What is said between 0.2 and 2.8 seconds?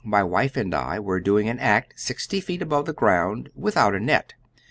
wife and I were doing an act sixty feet